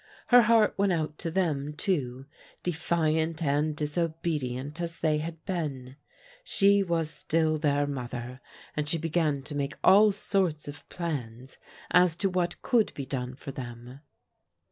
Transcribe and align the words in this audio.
Her 0.29 0.41
heart 0.41 0.73
went 0.79 0.91
out 0.91 1.19
to 1.19 1.29
them, 1.29 1.73
too, 1.73 2.25
de 2.63 2.71
fiant 2.71 3.43
and 3.43 3.75
disobedient 3.77 4.81
as 4.81 4.97
they 4.99 5.19
had 5.19 5.45
been. 5.45 5.95
SVie 6.43 6.83
v}^*& 6.83 6.85
%^c£l 6.85 6.87
184 6.89 6.89
PRODIGAL 6.89 6.97
DAUGHTERS 7.59 7.61
their 7.61 7.85
mother, 7.85 8.41
and 8.75 8.89
she 8.89 8.97
began 8.97 9.43
to 9.43 9.53
make 9.53 9.75
all 9.83 10.11
sorts 10.11 10.67
of 10.67 10.89
plans 10.89 11.59
as 11.91 12.15
to 12.15 12.31
what 12.31 12.59
could 12.63 12.91
be 12.95 13.05
done 13.05 13.35
for 13.35 13.51
them. 13.51 13.99